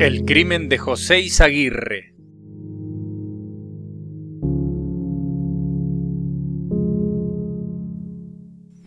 [0.00, 2.14] El crimen de José Izaguirre.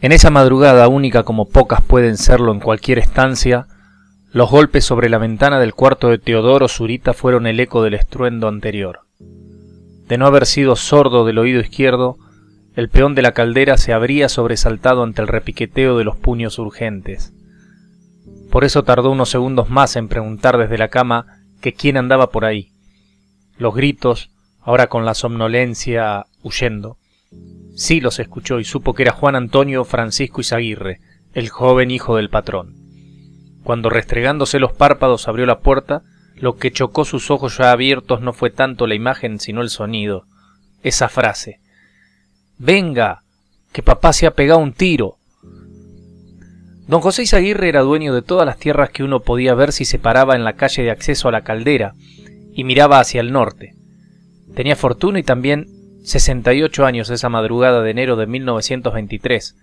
[0.01, 3.67] En esa madrugada única como pocas pueden serlo en cualquier estancia,
[4.31, 8.47] los golpes sobre la ventana del cuarto de Teodoro Zurita fueron el eco del estruendo
[8.47, 9.01] anterior.
[10.07, 12.17] De no haber sido sordo del oído izquierdo,
[12.75, 17.35] el peón de la caldera se habría sobresaltado ante el repiqueteo de los puños urgentes.
[18.53, 22.45] Por eso tardó unos segundos más en preguntar desde la cama que quién andaba por
[22.45, 22.71] ahí.
[23.57, 24.29] Los gritos,
[24.61, 26.99] ahora con la somnolencia huyendo.
[27.75, 30.99] Sí los escuchó y supo que era Juan Antonio Francisco Izaguirre,
[31.33, 32.75] el joven hijo del patrón.
[33.63, 36.03] Cuando restregándose los párpados abrió la puerta,
[36.35, 40.27] lo que chocó sus ojos ya abiertos no fue tanto la imagen sino el sonido,
[40.83, 41.59] esa frase.
[42.59, 43.23] Venga,
[43.71, 45.17] que papá se ha pegado un tiro.
[46.87, 49.99] Don José Izaguirre era dueño de todas las tierras que uno podía ver si se
[49.99, 51.93] paraba en la calle de acceso a la caldera
[52.53, 53.75] y miraba hacia el norte.
[54.53, 55.67] Tenía fortuna y también
[56.03, 59.55] 68 años esa madrugada de enero de 1923,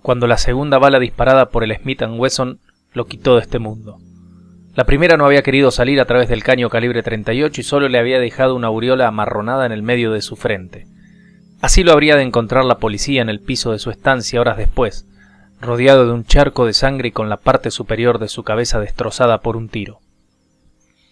[0.00, 2.60] cuando la segunda bala disparada por el Smith Wesson
[2.94, 3.98] lo quitó de este mundo.
[4.74, 7.98] La primera no había querido salir a través del caño calibre 38 y solo le
[7.98, 10.86] había dejado una aureola amarronada en el medio de su frente.
[11.60, 15.06] Así lo habría de encontrar la policía en el piso de su estancia horas después,
[15.62, 19.40] rodeado de un charco de sangre y con la parte superior de su cabeza destrozada
[19.40, 20.00] por un tiro.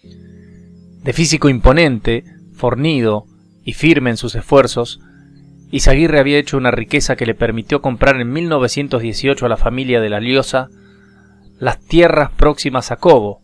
[0.03, 3.25] De físico imponente, fornido
[3.63, 4.99] y firme en sus esfuerzos,
[5.71, 10.09] Izaguirre había hecho una riqueza que le permitió comprar en 1918 a la familia de
[10.09, 10.69] la Liosa
[11.59, 13.41] las tierras próximas a Cobo,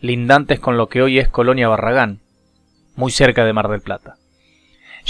[0.00, 2.20] lindantes con lo que hoy es Colonia Barragán,
[2.96, 4.16] muy cerca de Mar del Plata.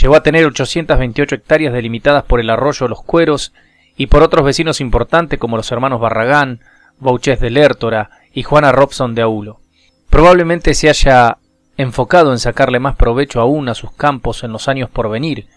[0.00, 3.54] Llegó a tener 828 hectáreas delimitadas por el arroyo Los Cueros
[3.98, 6.60] y por otros vecinos importantes como los hermanos Barragán,
[6.98, 9.60] Bouchés de Lertora y Juana Robson de Aulo.
[10.08, 11.36] Probablemente se haya
[11.76, 15.48] enfocado en sacarle más provecho aún a sus campos en los años por venir,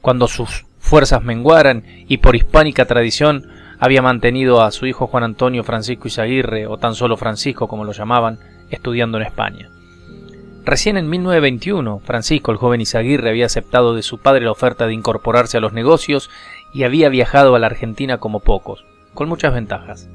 [0.00, 5.62] cuando sus fuerzas menguaran y por hispánica tradición había mantenido a su hijo Juan Antonio
[5.62, 8.40] Francisco Izaguirre, o tan solo Francisco como lo llamaban,
[8.70, 9.70] estudiando en España.
[10.68, 14.92] Recién en 1921, Francisco, el joven Izaguirre, había aceptado de su padre la oferta de
[14.92, 16.28] incorporarse a los negocios
[16.74, 18.84] y había viajado a la Argentina como pocos,
[19.14, 20.10] con muchas ventajas.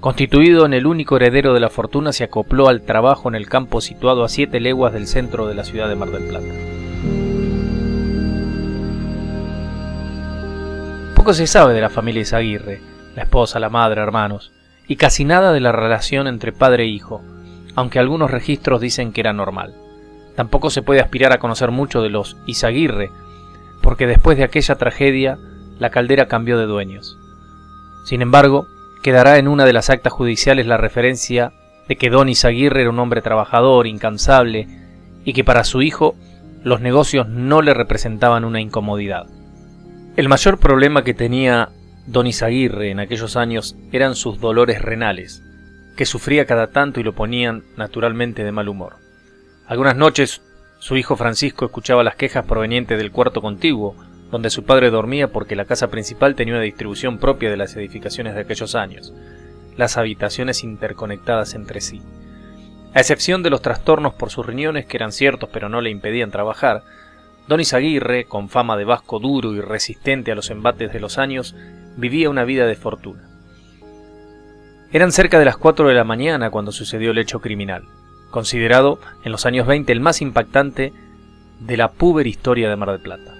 [0.00, 3.82] Constituido en el único heredero de la fortuna, se acopló al trabajo en el campo
[3.82, 6.54] situado a siete leguas del centro de la ciudad de Mar del Plata.
[11.14, 12.80] Poco se sabe de la familia Izaguirre,
[13.14, 14.50] la esposa, la madre, hermanos,
[14.88, 17.20] y casi nada de la relación entre padre e hijo,
[17.74, 19.74] aunque algunos registros dicen que era normal.
[20.36, 23.10] Tampoco se puede aspirar a conocer mucho de los Izaguirre,
[23.82, 25.38] porque después de aquella tragedia
[25.78, 27.18] la caldera cambió de dueños.
[28.04, 28.66] Sin embargo,
[29.02, 31.52] quedará en una de las actas judiciales la referencia
[31.88, 34.68] de que don Izaguirre era un hombre trabajador, incansable,
[35.24, 36.14] y que para su hijo
[36.62, 39.26] los negocios no le representaban una incomodidad.
[40.16, 41.70] El mayor problema que tenía
[42.06, 45.42] don Izaguirre en aquellos años eran sus dolores renales,
[45.96, 48.96] que sufría cada tanto y lo ponían naturalmente de mal humor.
[49.66, 50.42] Algunas noches
[50.82, 53.94] su hijo Francisco escuchaba las quejas provenientes del cuarto contiguo,
[54.32, 58.34] donde su padre dormía porque la casa principal tenía una distribución propia de las edificaciones
[58.34, 59.14] de aquellos años,
[59.76, 62.02] las habitaciones interconectadas entre sí.
[62.94, 66.32] A excepción de los trastornos por sus riñones, que eran ciertos pero no le impedían
[66.32, 66.82] trabajar,
[67.46, 71.54] don Izaguirre, con fama de vasco duro y resistente a los embates de los años,
[71.96, 73.31] vivía una vida de fortuna.
[74.92, 77.88] Eran cerca de las cuatro de la mañana cuando sucedió el hecho criminal
[78.32, 80.92] considerado en los años 20 el más impactante
[81.60, 83.32] de la puber historia de Mar del Plata.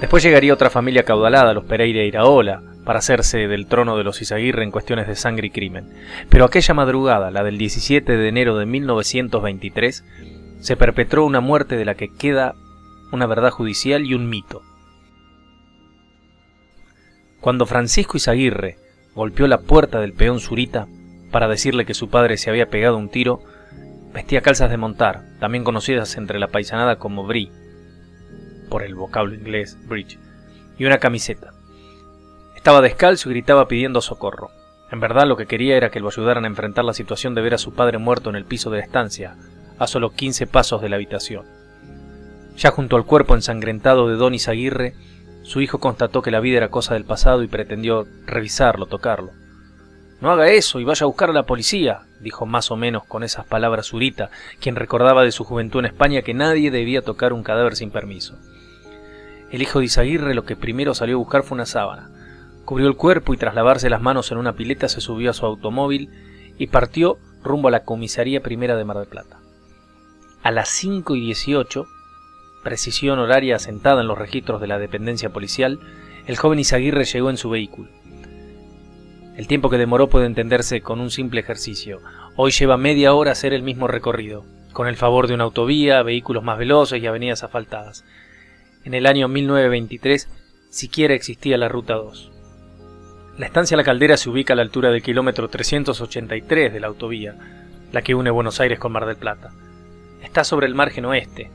[0.00, 4.64] Después llegaría otra familia caudalada, los Pereira Iraola, para hacerse del trono de los Izaguirre
[4.64, 5.92] en cuestiones de sangre y crimen.
[6.28, 10.04] Pero aquella madrugada, la del 17 de enero de 1923,
[10.60, 12.54] se perpetró una muerte de la que queda
[13.12, 14.62] una verdad judicial y un mito.
[17.40, 18.76] Cuando Francisco Izaguirre
[19.14, 20.86] golpeó la puerta del peón Zurita
[21.30, 23.40] para decirle que su padre se había pegado un tiro,
[24.12, 27.50] vestía calzas de montar, también conocidas entre la paisanada como brie,
[28.68, 30.18] por el vocablo inglés bridge,
[30.78, 31.52] y una camiseta.
[32.56, 34.50] Estaba descalzo y gritaba pidiendo socorro.
[34.92, 37.54] En verdad lo que quería era que lo ayudaran a enfrentar la situación de ver
[37.54, 39.36] a su padre muerto en el piso de la estancia,
[39.78, 41.46] a solo quince pasos de la habitación.
[42.56, 44.94] Ya junto al cuerpo ensangrentado de Don Izaguirre,
[45.50, 49.32] su hijo constató que la vida era cosa del pasado y pretendió revisarlo, tocarlo.
[50.20, 53.24] No haga eso y vaya a buscar a la policía, dijo más o menos con
[53.24, 54.30] esas palabras Zurita,
[54.60, 58.38] quien recordaba de su juventud en España que nadie debía tocar un cadáver sin permiso.
[59.50, 62.12] El hijo de Izaguirre lo que primero salió a buscar fue una sábana.
[62.64, 65.46] Cubrió el cuerpo y tras lavarse las manos en una pileta se subió a su
[65.46, 66.10] automóvil
[66.58, 69.40] y partió rumbo a la comisaría primera de Mar del Plata.
[70.44, 71.86] A las 5 y 18,
[72.62, 75.78] precisión horaria asentada en los registros de la dependencia policial,
[76.26, 77.88] el joven Izaguirre llegó en su vehículo.
[79.36, 82.00] El tiempo que demoró puede entenderse con un simple ejercicio.
[82.36, 86.44] Hoy lleva media hora hacer el mismo recorrido, con el favor de una autovía, vehículos
[86.44, 88.04] más veloces y avenidas asfaltadas.
[88.84, 90.28] En el año 1923
[90.68, 92.30] siquiera existía la Ruta 2.
[93.38, 97.36] La estancia La Caldera se ubica a la altura del kilómetro 383 de la autovía,
[97.92, 99.50] la que une Buenos Aires con Mar del Plata.
[100.22, 101.50] Está sobre el margen oeste.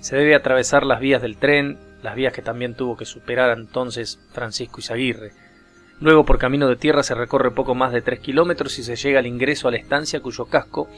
[0.00, 4.20] Se debe atravesar las vías del tren, las vías que también tuvo que superar entonces
[4.32, 5.32] Francisco Izaguirre.
[6.00, 9.18] Luego por camino de tierra se recorre poco más de 3 kilómetros y se llega
[9.18, 10.88] al ingreso a la estancia cuyo casco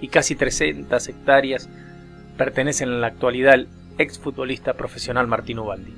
[0.00, 1.68] y casi 300 hectáreas
[2.36, 3.68] pertenecen en la actualidad al
[3.98, 5.94] exfutbolista profesional Martín Ubaldi.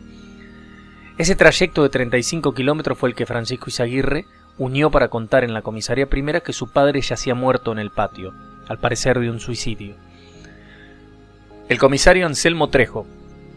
[1.17, 4.25] Ese trayecto de 35 kilómetros fue el que Francisco Izaguirre
[4.59, 8.35] unió para contar en la comisaría primera que su padre yacía muerto en el patio,
[8.69, 9.97] al parecer de un suicidio.
[11.71, 13.07] El comisario Anselmo Trejo,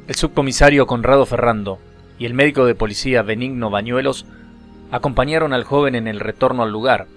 [0.08, 1.80] el subcomisario Conrado Ferrando
[2.20, 4.28] y el médico de policía Benigno Bañuelos
[4.92, 7.08] acompañaron al joven en el retorno al lugar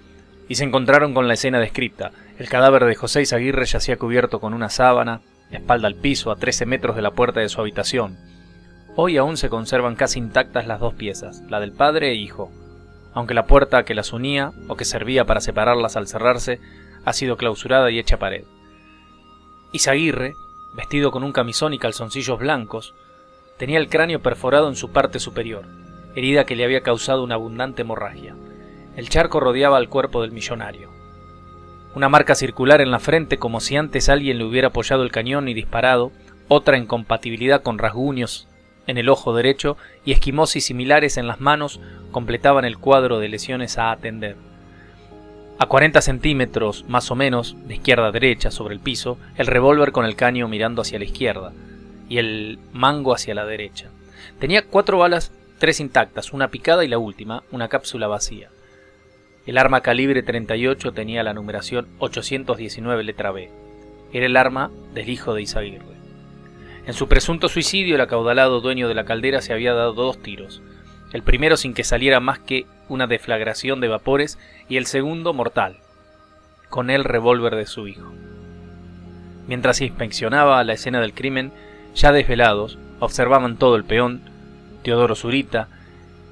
[0.49, 2.13] y se encontraron con la escena descrita.
[2.39, 5.21] El cadáver de José Izaguirre yacía cubierto con una sábana,
[5.51, 8.17] espalda al piso, a 13 metros de la puerta de su habitación,
[8.95, 12.51] Hoy aún se conservan casi intactas las dos piezas, la del padre e hijo,
[13.13, 16.59] aunque la puerta que las unía o que servía para separarlas al cerrarse
[17.05, 18.45] ha sido clausurada y hecha pared.
[19.71, 20.33] Isaguirre,
[20.73, 22.93] vestido con un camisón y calzoncillos blancos,
[23.57, 25.65] tenía el cráneo perforado en su parte superior,
[26.15, 28.35] herida que le había causado una abundante hemorragia.
[28.95, 30.89] El charco rodeaba al cuerpo del millonario.
[31.95, 35.47] Una marca circular en la frente como si antes alguien le hubiera apoyado el cañón
[35.47, 36.11] y disparado,
[36.47, 38.47] otra en compatibilidad con rasguños
[38.87, 41.79] en el ojo derecho y esquimosis similares en las manos
[42.11, 44.37] completaban el cuadro de lesiones a atender.
[45.59, 49.91] A 40 centímetros, más o menos, de izquierda a derecha sobre el piso, el revólver
[49.91, 51.51] con el caño mirando hacia la izquierda
[52.07, 53.89] y el mango hacia la derecha.
[54.39, 58.49] Tenía cuatro balas, tres intactas, una picada y la última, una cápsula vacía.
[59.47, 63.49] El arma calibre 38 tenía la numeración 819 letra B.
[64.13, 65.97] Era el arma del hijo de Isaguirre.
[66.85, 70.61] En su presunto suicidio, el acaudalado dueño de la caldera se había dado dos tiros,
[71.13, 74.37] el primero sin que saliera más que una deflagración de vapores
[74.69, 75.77] y el segundo mortal,
[76.69, 78.11] con el revólver de su hijo.
[79.47, 81.51] Mientras inspeccionaba la escena del crimen,
[81.95, 84.21] ya desvelados, observaban todo el peón,
[84.83, 85.69] Teodoro Zurita,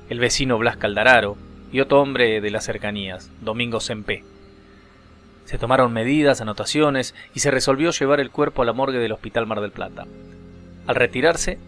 [0.09, 1.37] el vecino Blas Caldararo
[1.71, 4.23] y otro hombre de las cercanías, Domingo Sempé.
[5.45, 9.45] Se tomaron medidas, anotaciones y se resolvió llevar el cuerpo a la morgue del Hospital
[9.45, 10.05] Mar del Plata.
[10.87, 11.59] Al retirarse,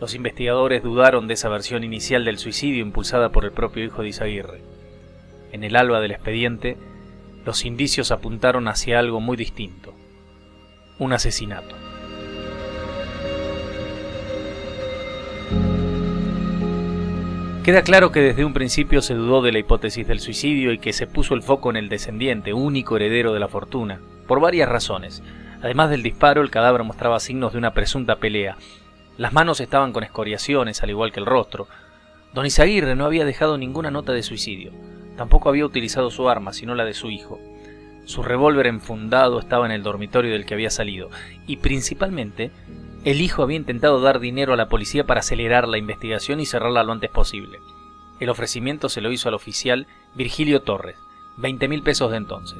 [0.00, 4.08] los investigadores dudaron de esa versión inicial del suicidio impulsada por el propio hijo de
[4.08, 4.62] Izaguirre.
[5.52, 6.78] En el alba del expediente,
[7.44, 9.94] los indicios apuntaron hacia algo muy distinto,
[10.98, 11.76] un asesinato.
[17.62, 20.94] Queda claro que desde un principio se dudó de la hipótesis del suicidio y que
[20.94, 25.22] se puso el foco en el descendiente, único heredero de la fortuna, por varias razones,
[25.62, 28.56] Además del disparo, el cadáver mostraba signos de una presunta pelea.
[29.20, 31.68] Las manos estaban con escoriaciones, al igual que el rostro.
[32.32, 34.72] Don Isaguirre no había dejado ninguna nota de suicidio.
[35.18, 37.38] Tampoco había utilizado su arma, sino la de su hijo.
[38.06, 41.10] Su revólver enfundado estaba en el dormitorio del que había salido.
[41.46, 42.50] Y principalmente,
[43.04, 46.82] el hijo había intentado dar dinero a la policía para acelerar la investigación y cerrarla
[46.82, 47.58] lo antes posible.
[48.20, 50.96] El ofrecimiento se lo hizo al oficial Virgilio Torres,
[51.36, 52.58] 20 mil pesos de entonces.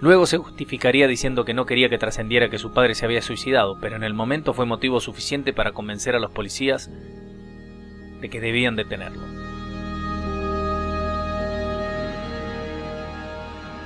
[0.00, 3.78] Luego se justificaría diciendo que no quería que trascendiera que su padre se había suicidado,
[3.80, 6.88] pero en el momento fue motivo suficiente para convencer a los policías
[8.20, 9.22] de que debían detenerlo.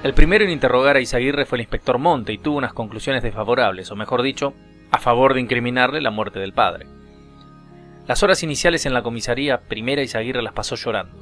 [0.02, 3.90] El primero en interrogar a Isaguirre fue el inspector Monte y tuvo unas conclusiones desfavorables,
[3.90, 4.52] o mejor dicho,
[4.90, 6.87] a favor de incriminarle la muerte del padre.
[8.07, 11.16] Las horas iniciales en la comisaría primera Isaguirre las pasó llorando,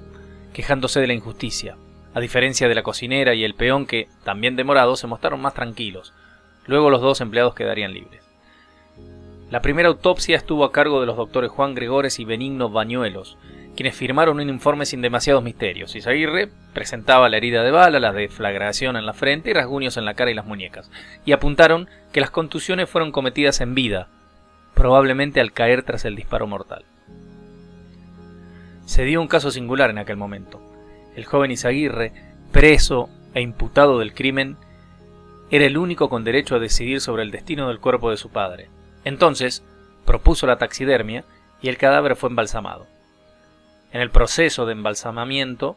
[0.54, 1.76] quejándose de la injusticia,
[2.14, 6.12] a diferencia de la cocinera y el peón que, también demorados, se mostraron más tranquilos.
[6.67, 8.23] Luego los dos empleados quedarían libres.
[9.50, 13.37] La primera autopsia estuvo a cargo de los doctores Juan Gregores y Benigno Bañuelos,
[13.76, 15.95] quienes firmaron un informe sin demasiados misterios.
[15.97, 20.14] Isaguirre presentaba la herida de bala, la deflagración en la frente y rasguños en la
[20.14, 20.90] cara y las muñecas,
[21.25, 24.09] y apuntaron que las contusiones fueron cometidas en vida,
[24.75, 26.85] probablemente al caer tras el disparo mortal.
[28.85, 30.70] Se dio un caso singular en aquel momento
[31.21, 32.12] el joven Izaguirre,
[32.50, 34.57] preso e imputado del crimen,
[35.50, 38.71] era el único con derecho a decidir sobre el destino del cuerpo de su padre.
[39.05, 39.62] Entonces,
[40.07, 41.25] propuso la taxidermia
[41.61, 42.87] y el cadáver fue embalsamado.
[43.93, 45.77] En el proceso de embalsamamiento,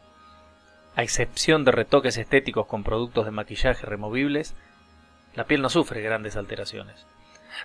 [0.96, 4.54] a excepción de retoques estéticos con productos de maquillaje removibles,
[5.34, 7.04] la piel no sufre grandes alteraciones.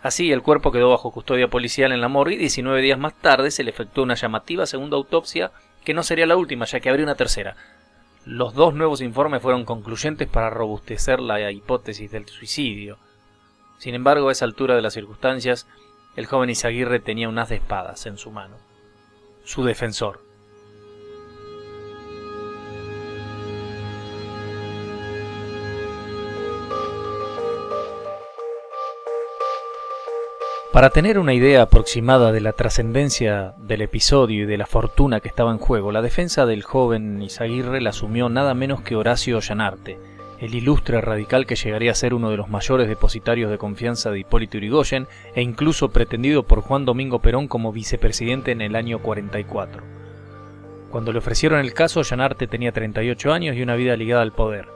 [0.04, 3.52] Así, el cuerpo quedó bajo custodia policial en la morgue y 19 días más tarde
[3.52, 5.52] se le efectuó una llamativa segunda autopsia
[5.90, 7.56] que no sería la última, ya que habría una tercera.
[8.24, 13.00] Los dos nuevos informes fueron concluyentes para robustecer la hipótesis del suicidio.
[13.80, 15.66] Sin embargo, a esa altura de las circunstancias,
[16.16, 18.58] el joven Izaguirre tenía un haz de espadas en su mano.
[19.44, 20.24] Su defensor.
[30.80, 35.28] Para tener una idea aproximada de la trascendencia del episodio y de la fortuna que
[35.28, 40.00] estaba en juego, la defensa del joven Isaguirre la asumió nada menos que Horacio Ollanarte,
[40.40, 44.20] el ilustre radical que llegaría a ser uno de los mayores depositarios de confianza de
[44.20, 49.84] Hipólito Yrigoyen e incluso pretendido por Juan Domingo Perón como vicepresidente en el año 44.
[50.92, 54.70] Cuando le ofrecieron el caso, Ollanarte tenía 38 años y una vida ligada al poder.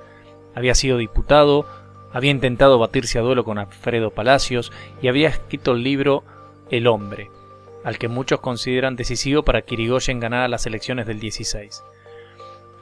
[0.54, 1.66] Había sido diputado,
[2.14, 6.24] había intentado batirse a duelo con Alfredo Palacios y había escrito el libro
[6.70, 7.30] El hombre,
[7.84, 11.84] al que muchos consideran decisivo para que Irigoyen ganara las elecciones del 16.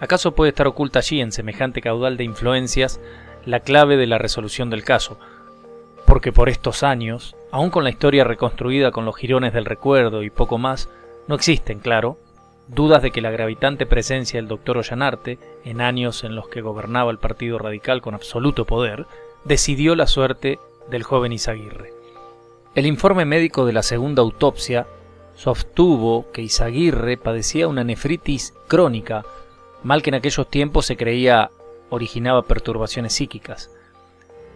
[0.02, 3.00] ¿Acaso puede estar oculta allí, en semejante caudal de influencias,
[3.46, 5.18] la clave de la resolución del caso?
[6.06, 10.30] Porque por estos años, aun con la historia reconstruida con los jirones del recuerdo y
[10.30, 10.90] poco más,
[11.28, 12.18] no existen, claro,
[12.74, 17.12] dudas de que la gravitante presencia del doctor Ollanarte, en años en los que gobernaba
[17.12, 19.08] el Partido Radical con absoluto poder,
[19.44, 20.58] decidió la suerte
[20.90, 21.94] del joven Izaguirre.
[22.74, 24.88] El informe médico de la segunda autopsia
[25.36, 29.26] sostuvo que Izaguirre padecía una nefritis crónica,
[29.84, 31.52] mal que en aquellos tiempos se creía
[31.90, 33.70] originaba perturbaciones psíquicas.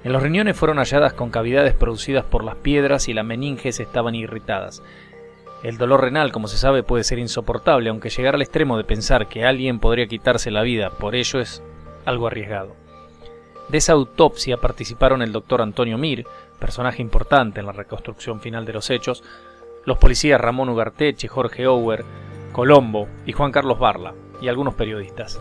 [0.06, 4.16] En los riñones fueron halladas con cavidades producidas por las piedras y las meninges estaban
[4.16, 4.84] irritadas.
[5.64, 9.28] El dolor renal, como se sabe, puede ser insoportable, aunque llegar al extremo de pensar
[9.28, 11.64] que alguien podría quitarse la vida por ello es
[12.06, 12.76] algo arriesgado.
[13.70, 16.28] De esa autopsia participaron el doctor Antonio Mir,
[16.60, 19.24] personaje importante en la reconstrucción final de los hechos,
[19.86, 22.06] los policías Ramón Ugarteche, Jorge Ower,
[22.52, 25.40] Colombo y Juan Carlos Barla, y algunos periodistas.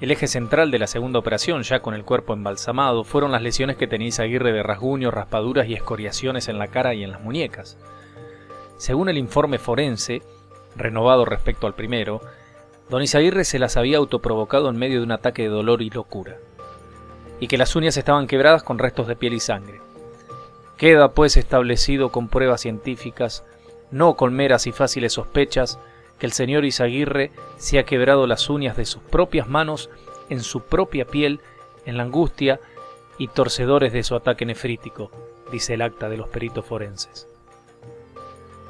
[0.00, 3.76] El eje central de la segunda operación, ya con el cuerpo embalsamado, fueron las lesiones
[3.76, 7.78] que tenía Aguirre de rasguños, raspaduras y escoriaciones en la cara y en las muñecas.
[8.82, 10.22] Según el informe forense,
[10.74, 12.20] renovado respecto al primero,
[12.90, 16.38] don Isaguirre se las había autoprovocado en medio de un ataque de dolor y locura,
[17.38, 19.80] y que las uñas estaban quebradas con restos de piel y sangre.
[20.78, 23.44] Queda pues establecido con pruebas científicas,
[23.92, 25.78] no con meras y fáciles sospechas,
[26.18, 29.90] que el señor Isaguirre se ha quebrado las uñas de sus propias manos
[30.28, 31.38] en su propia piel
[31.86, 32.58] en la angustia
[33.16, 35.12] y torcedores de su ataque nefrítico,
[35.52, 37.28] dice el acta de los peritos forenses.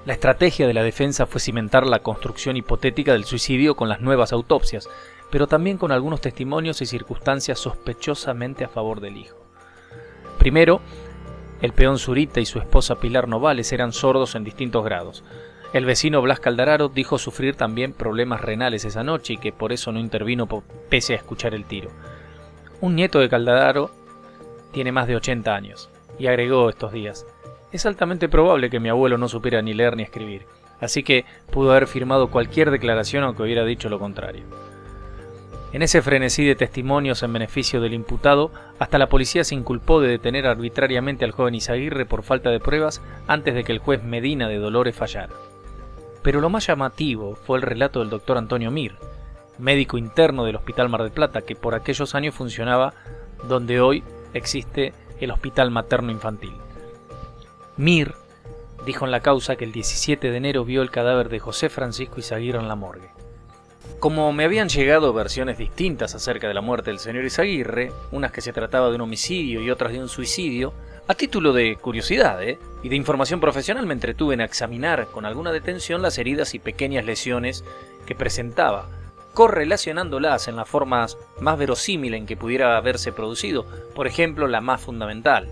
[0.04, 4.32] La estrategia de la defensa fue cimentar la construcción hipotética del suicidio con las nuevas
[4.32, 4.88] autopsias,
[5.30, 9.36] pero también con algunos testimonios y circunstancias sospechosamente a favor del hijo.
[10.38, 10.80] Primero,
[11.60, 15.22] el peón Zurita y su esposa Pilar Novales eran sordos en distintos grados.
[15.72, 19.92] El vecino Blas Caldararo dijo sufrir también problemas renales esa noche y que por eso
[19.92, 20.48] no intervino
[20.88, 21.90] pese a escuchar el tiro.
[22.80, 23.92] Un nieto de Caldararo
[24.72, 27.24] tiene más de 80 años, y agregó estos días,
[27.72, 30.46] es altamente probable que mi abuelo no supiera ni leer ni escribir,
[30.80, 34.44] así que pudo haber firmado cualquier declaración aunque hubiera dicho lo contrario.
[35.72, 40.08] En ese frenesí de testimonios en beneficio del imputado, hasta la policía se inculpó de
[40.08, 44.48] detener arbitrariamente al joven Izaguirre por falta de pruebas antes de que el juez Medina
[44.48, 45.32] de Dolores fallara.
[46.22, 48.96] Pero lo más llamativo fue el relato del doctor Antonio Mir,
[49.58, 52.92] médico interno del Hospital Mar del Plata, que por aquellos años funcionaba
[53.48, 56.52] donde hoy existe el Hospital Materno Infantil.
[57.76, 58.14] Mir
[58.84, 62.20] dijo en la causa que el 17 de enero vio el cadáver de José Francisco
[62.20, 63.08] Izaguirre en la morgue.
[63.98, 68.40] Como me habían llegado versiones distintas acerca de la muerte del señor Izaguirre, unas que
[68.40, 70.74] se trataba de un homicidio y otras de un suicidio,
[71.08, 72.58] a título de curiosidad ¿eh?
[72.82, 77.06] y de información profesional me entretuve en examinar con alguna detención las heridas y pequeñas
[77.06, 77.64] lesiones
[78.06, 78.88] que presentaba,
[79.32, 81.06] correlacionándolas en la forma
[81.40, 83.64] más verosímil en que pudiera haberse producido,
[83.94, 85.48] por ejemplo la más fundamental,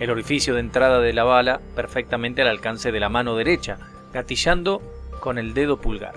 [0.00, 3.78] el orificio de entrada de la bala perfectamente al alcance de la mano derecha,
[4.14, 4.80] gatillando
[5.20, 6.14] con el dedo pulgar.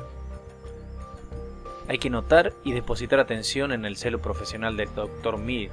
[1.89, 5.37] Hay que notar y depositar atención en el celo profesional del Dr.
[5.37, 5.69] Mir,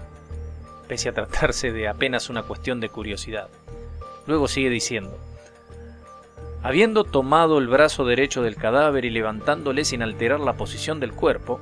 [0.89, 3.49] pese a tratarse de apenas una cuestión de curiosidad.
[4.27, 5.17] Luego sigue diciendo,
[6.65, 11.61] habiendo tomado el brazo derecho del cadáver y levantándole sin alterar la posición del cuerpo,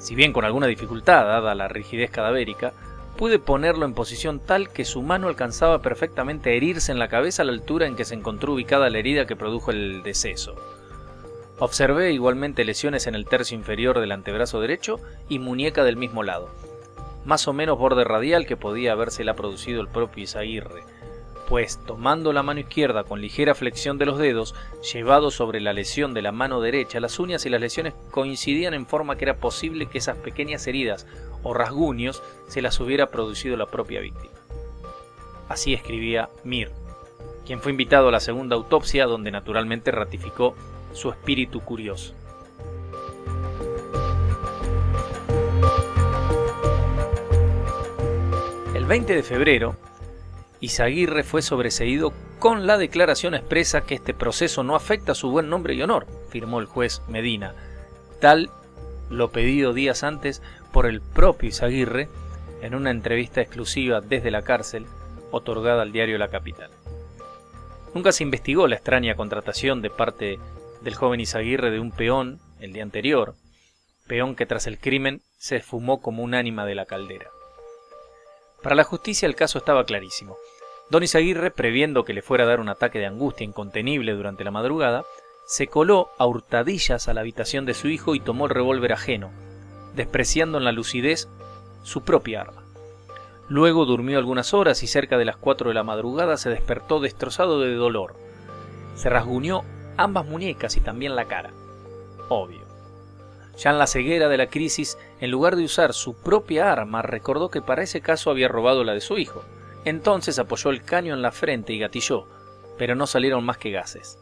[0.00, 2.72] si bien con alguna dificultad dada la rigidez cadavérica,
[3.18, 7.42] pude ponerlo en posición tal que su mano alcanzaba perfectamente a herirse en la cabeza
[7.42, 10.54] a la altura en que se encontró ubicada la herida que produjo el deceso.
[11.58, 16.48] Observé igualmente lesiones en el tercio inferior del antebrazo derecho y muñeca del mismo lado.
[17.24, 20.84] Más o menos borde radial que podía habérsela producido el propio Isaguirre,
[21.48, 24.54] pues tomando la mano izquierda con ligera flexión de los dedos,
[24.92, 28.86] llevado sobre la lesión de la mano derecha, las uñas y las lesiones coincidían en
[28.86, 31.06] forma que era posible que esas pequeñas heridas
[31.42, 34.32] o rasguños se las hubiera producido la propia víctima.
[35.48, 36.70] Así escribía Mir,
[37.46, 40.54] quien fue invitado a la segunda autopsia donde naturalmente ratificó
[40.92, 42.14] su espíritu curioso.
[48.74, 49.76] El 20 de febrero,
[50.60, 55.74] Izaguirre fue sobreseído con la declaración expresa que este proceso no afecta su buen nombre
[55.74, 57.54] y honor, firmó el juez Medina,
[58.20, 58.50] tal
[59.10, 62.08] lo pedido días antes por el propio Izaguirre
[62.62, 64.86] en una entrevista exclusiva desde la cárcel
[65.30, 66.70] otorgada al diario La Capital.
[67.94, 70.38] Nunca se investigó la extraña contratación de parte
[70.82, 73.34] del joven Izaguirre de un peón el día anterior,
[74.06, 77.28] peón que tras el crimen se esfumó como un ánima de la caldera.
[78.62, 80.36] Para la justicia el caso estaba clarísimo.
[80.90, 84.50] Don Isaguirre, previendo que le fuera a dar un ataque de angustia incontenible durante la
[84.50, 85.04] madrugada,
[85.46, 89.30] se coló a hurtadillas a la habitación de su hijo y tomó el revólver ajeno,
[89.94, 91.28] despreciando en la lucidez
[91.82, 92.62] su propia arma.
[93.48, 97.60] Luego durmió algunas horas y cerca de las cuatro de la madrugada se despertó destrozado
[97.60, 98.14] de dolor.
[98.94, 99.62] Se rasguñó
[99.96, 101.50] ambas muñecas y también la cara.
[102.28, 102.68] Obvio.
[103.56, 107.50] Ya en la ceguera de la crisis, en lugar de usar su propia arma, recordó
[107.50, 109.42] que para ese caso había robado la de su hijo.
[109.84, 112.26] Entonces apoyó el caño en la frente y gatilló,
[112.76, 114.18] pero no salieron más que gases.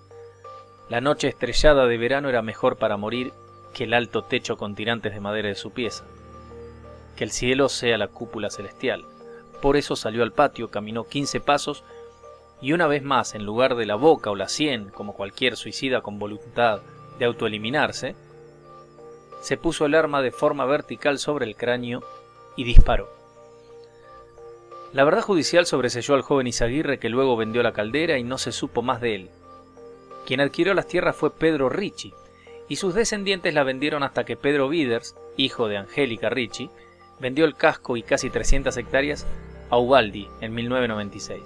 [0.88, 3.32] La noche estrellada de verano era mejor para morir
[3.76, 6.04] que el alto techo con tirantes de madera de su pieza.
[7.14, 9.04] Que el cielo sea la cúpula celestial.
[9.60, 11.84] Por eso salió al patio, caminó quince pasos
[12.62, 16.00] y una vez más, en lugar de la boca o la sien, como cualquier suicida
[16.00, 16.80] con voluntad
[17.18, 18.14] de autoeliminarse,
[19.42, 22.02] se puso el arma de forma vertical sobre el cráneo
[22.56, 23.10] y disparó.
[24.94, 28.52] La verdad judicial sobreselló al joven Izaguirre que luego vendió la caldera y no se
[28.52, 29.30] supo más de él.
[30.24, 32.14] Quien adquirió las tierras fue Pedro Ricci,
[32.68, 36.70] y sus descendientes la vendieron hasta que Pedro Viders, hijo de Angélica Ricci,
[37.20, 39.26] vendió el casco y casi 300 hectáreas
[39.70, 41.40] a Ubaldi en 1996.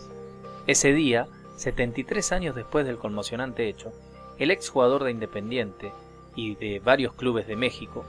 [0.66, 3.92] Ese día, 73 años después del conmocionante hecho,
[4.38, 5.92] el exjugador de Independiente
[6.34, 8.04] y de varios clubes de México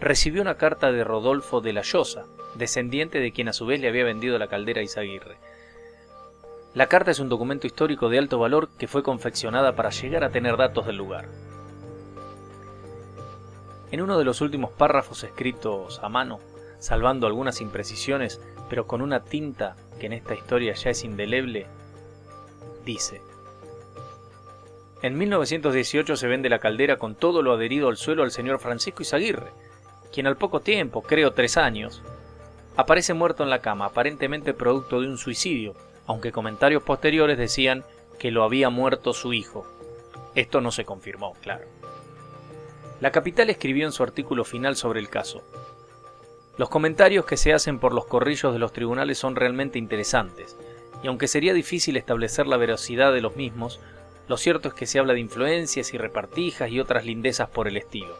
[0.00, 3.88] recibió una carta de Rodolfo de la Llosa, descendiente de quien a su vez le
[3.88, 5.36] había vendido la caldera a Izaguirre.
[6.74, 10.30] La carta es un documento histórico de alto valor que fue confeccionada para llegar a
[10.30, 11.28] tener datos del lugar.
[13.90, 16.40] En uno de los últimos párrafos escritos a mano,
[16.78, 21.66] salvando algunas imprecisiones, pero con una tinta que en esta historia ya es indeleble,
[22.84, 23.20] dice,
[25.02, 29.02] en 1918 se vende la caldera con todo lo adherido al suelo al señor Francisco
[29.02, 29.50] Izaguirre,
[30.12, 32.02] quien al poco tiempo, creo tres años,
[32.76, 35.74] aparece muerto en la cama, aparentemente producto de un suicidio,
[36.06, 37.84] aunque comentarios posteriores decían
[38.18, 39.66] que lo había muerto su hijo.
[40.34, 41.66] Esto no se confirmó, claro.
[43.00, 45.42] La capital escribió en su artículo final sobre el caso.
[46.56, 50.56] Los comentarios que se hacen por los corrillos de los tribunales son realmente interesantes,
[51.02, 53.80] y aunque sería difícil establecer la veracidad de los mismos,
[54.28, 57.76] lo cierto es que se habla de influencias y repartijas y otras lindezas por el
[57.76, 58.16] estilo.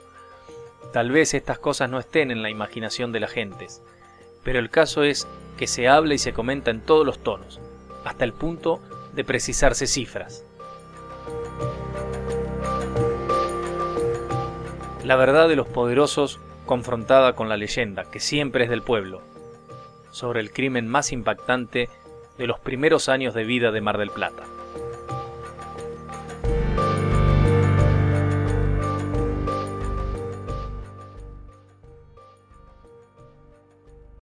[0.93, 3.83] Tal vez estas cosas no estén en la imaginación de las gentes,
[4.45, 7.61] pero el caso es que se habla y se comenta en todos los tonos,
[8.05, 8.81] hasta el punto
[9.15, 10.46] de precisarse cifras.
[15.07, 19.23] La verdad de los poderosos confrontada con la leyenda, que siempre es del pueblo,
[20.11, 21.89] sobre el crimen más impactante
[22.37, 24.43] de los primeros años de vida de Mar del Plata.